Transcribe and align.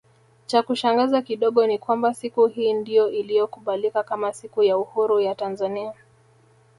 Chakushangaza 0.47 1.21
kidogo 1.21 1.67
ni 1.67 1.77
kwamba 1.79 2.13
siku 2.13 2.47
hii 2.47 2.73
ndio 2.73 3.09
iliyokubalika 3.11 4.03
kama 4.03 4.33
siku 4.33 4.63
ya 4.63 4.77
uhuru 4.77 5.19
ya 5.19 5.35
Tanzania 5.35 5.93